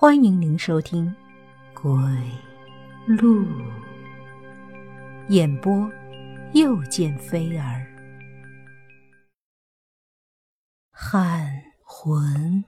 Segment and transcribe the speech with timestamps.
[0.00, 1.14] 欢迎您收听
[1.82, 1.92] 《鬼
[3.06, 3.44] 路》
[5.28, 5.92] 演播，
[6.54, 7.86] 又见菲儿。
[10.90, 11.52] 喊
[11.84, 12.64] 魂。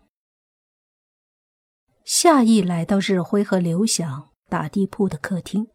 [2.04, 5.69] 夏意来到日辉和刘想打地铺的客厅，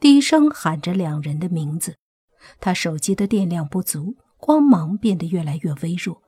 [0.00, 1.98] 低声喊着两人的名字。
[2.60, 6.22] 他手机的电量不足，光芒变得越来越微弱。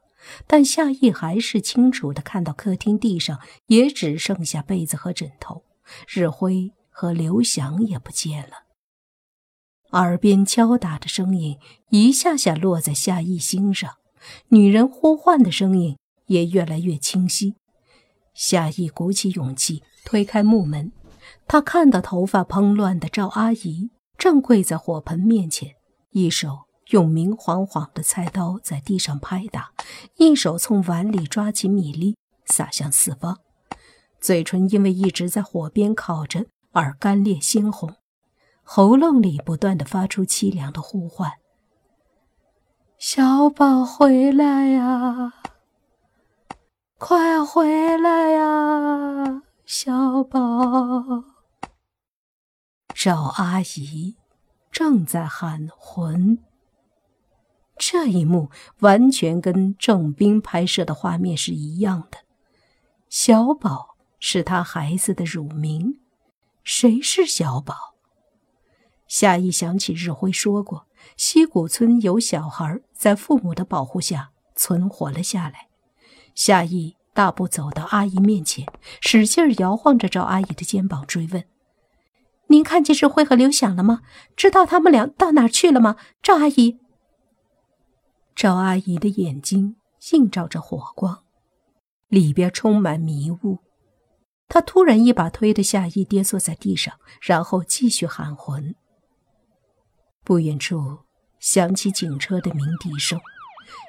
[0.46, 5.64] 但夏意还是清楚的看到客厅地上也只剩下被子和枕头，
[6.08, 8.64] 日辉和刘翔也不见了。
[9.92, 11.58] 耳边敲打的声音
[11.90, 13.92] 一下下落在夏意心上，
[14.48, 17.54] 女人呼唤的声音也越来越清晰。
[18.32, 20.90] 夏意鼓起勇气推开木门，
[21.46, 25.76] 她看到头发蓬乱的赵阿姨正跪在火盆面前，
[26.10, 26.64] 一手。
[26.94, 29.72] 用明晃晃的菜刀在地上拍打，
[30.14, 33.40] 一手从碗里抓起米粒撒向四方，
[34.20, 37.96] 嘴唇因为一直在火边烤着而干裂鲜红，
[38.62, 41.32] 喉咙里不断的发出凄凉的呼唤
[42.96, 45.32] ：“小宝回来呀，
[46.98, 51.24] 快回来呀，小宝！”
[52.94, 54.14] 赵阿姨
[54.70, 56.38] 正在喊魂。
[57.76, 62.18] 这一幕完全跟郑斌拍摄的画面是一样的。
[63.08, 65.98] 小宝是他孩子的乳名，
[66.62, 67.94] 谁是小宝？
[69.06, 70.86] 夏意想起日辉说过，
[71.16, 75.68] 溪谷村有小孩在父母的保护下存活了下来。
[76.34, 78.66] 夏意大步走到阿姨面前，
[79.00, 81.44] 使劲摇晃着赵阿姨的肩膀，追问
[82.48, 84.00] ：“您看见日辉和刘想了吗？
[84.34, 86.78] 知道他们俩到哪去了吗？”赵阿姨。
[88.34, 89.76] 赵阿姨的眼睛
[90.12, 91.22] 映照着火光，
[92.08, 93.58] 里边充满迷雾。
[94.48, 98.74] 她突然一把推得夏意跌坐在地上，然后继续喊魂。
[100.24, 101.00] 不远处
[101.38, 103.18] 响起警车的鸣笛声，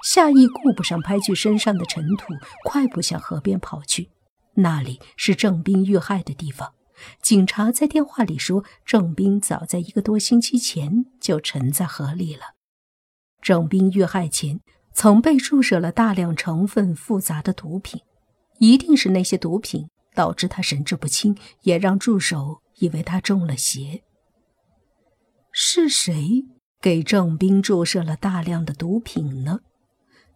[0.03, 4.11] 夏意顾不上拍去身上的尘土，快步向河边跑去。
[4.55, 6.73] 那里是郑斌遇害的地方。
[7.21, 12.55] 警察在电话里说，郑斌早在一个多星期前就沉在河里了。
[13.45, 14.59] 郑斌遇害前
[14.91, 18.01] 曾被注射了大量成分复杂的毒品，
[18.57, 24.01] 一定是那些毒品导致他神志不清，也让助手以为他中了邪。
[25.51, 26.43] 是谁
[26.81, 29.59] 给郑斌注射了大量的毒品呢？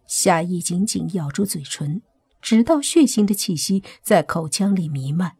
[0.06, 2.02] 夏意紧紧咬住嘴唇，
[2.40, 5.32] 直到血腥的气息在口腔里弥漫。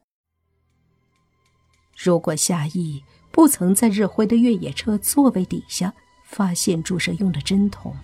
[1.97, 5.94] 如果夏意不曾在日辉的越野车座位底下。
[6.30, 7.94] 发现注射用的针筒。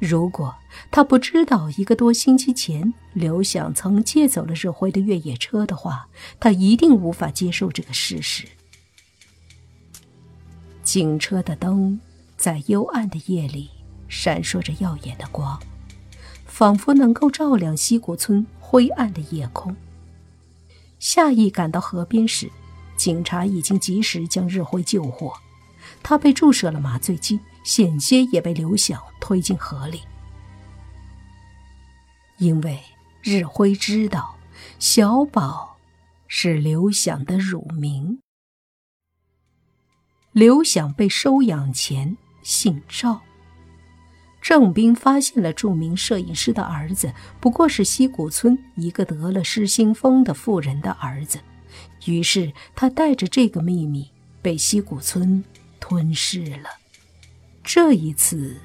[0.00, 0.54] 如果
[0.90, 6.08] 他不知道一个多星期前刘想曾借走了日辉的越野车的话，
[6.38, 8.46] 他一定无法接受这个事实。
[10.82, 11.98] 警车的灯
[12.36, 13.70] 在幽暗的夜里
[14.08, 15.58] 闪烁着耀眼的光，
[16.44, 19.74] 仿佛能够照亮溪谷村灰暗的夜空。
[20.98, 22.50] 夏意赶到河边时，
[22.96, 25.32] 警察已经及时将日辉救活。
[26.04, 30.02] 他被注射了麻醉剂，险些也被刘想推进河里。
[32.38, 32.78] 因为
[33.22, 34.36] 日辉知道
[34.78, 35.78] 小宝
[36.28, 38.20] 是刘想的乳名。
[40.32, 43.22] 刘想被收养前姓赵。
[44.42, 51.38] 郑斌发现了著名摄影师的儿子不过是溪谷村一个得了失心疯的妇人的儿子，
[52.04, 54.10] 于是他带着这个秘密
[54.42, 55.42] 被溪谷村。
[55.86, 56.70] 吞噬了。
[57.62, 58.56] 这一次，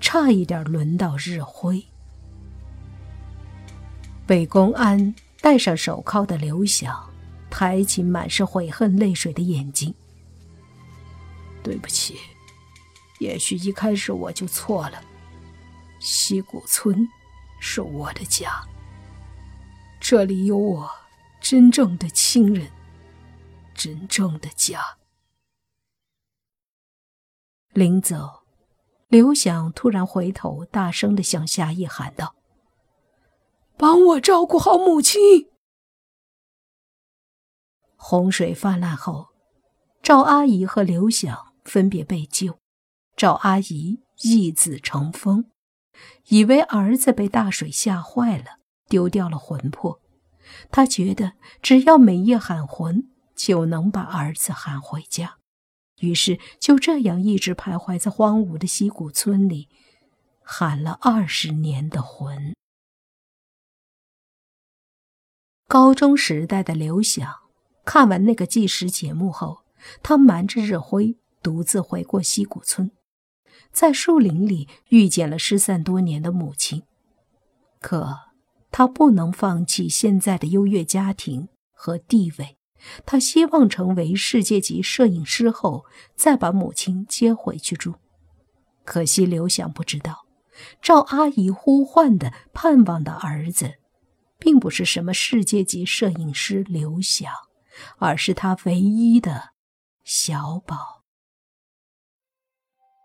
[0.00, 1.84] 差一点轮到日辉。
[4.24, 7.10] 被公安戴上手铐的刘晓，
[7.50, 9.92] 抬起满是悔恨泪水的眼睛。
[11.60, 12.20] 对不起，
[13.18, 15.02] 也许一开始我就错了。
[15.98, 17.08] 西谷村
[17.58, 18.62] 是我的家，
[19.98, 20.88] 这里有我
[21.40, 22.70] 真正的亲人，
[23.74, 24.80] 真正的家。
[27.74, 28.44] 临走，
[29.08, 32.36] 刘想突然回头，大声的向夏意喊道
[33.76, 35.50] ：“帮我照顾好母亲。”
[37.98, 39.30] 洪水泛滥后，
[40.00, 42.60] 赵阿姨和刘想分别被救。
[43.16, 45.50] 赵阿姨一子成风，
[46.28, 50.00] 以为儿子被大水吓坏了，丢掉了魂魄。
[50.70, 55.38] 她觉得只要每夜喊魂，就能把儿子喊回家。
[56.00, 59.68] 于是就这样一直徘徊在荒芜的溪谷村里，
[60.42, 62.54] 喊了二十年的魂。
[65.66, 67.34] 高中时代的刘想，
[67.84, 69.64] 看完那个纪实节目后，
[70.02, 72.90] 他瞒着日辉，独自回过溪谷村，
[73.72, 76.82] 在树林里遇见了失散多年的母亲。
[77.80, 78.14] 可
[78.70, 82.58] 他不能放弃现在的优越家庭和地位，
[83.06, 85.84] 他希望成为世界级摄影师后，
[86.14, 87.94] 再把母亲接回去住。
[88.84, 90.26] 可惜刘翔不知道，
[90.82, 93.74] 赵阿姨呼唤的、盼望的儿子。
[94.36, 97.32] 并不是什么世界级摄影师刘翔，
[97.98, 99.52] 而是他唯一的
[100.02, 101.02] 小宝。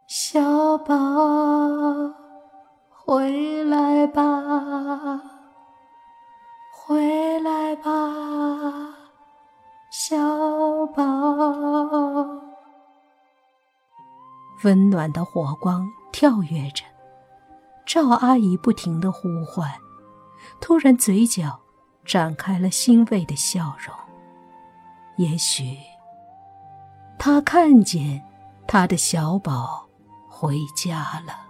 [0.09, 0.95] 小宝，
[2.89, 4.23] 回来吧，
[14.63, 16.83] 温暖的火光跳跃着，
[17.85, 19.71] 赵阿姨不停的呼唤。
[20.59, 21.59] 突然，嘴角
[22.05, 23.95] 展开了欣慰的笑容。
[25.17, 25.77] 也许，
[27.17, 28.23] 他看见
[28.67, 29.87] 他的小宝
[30.27, 31.48] 回家了。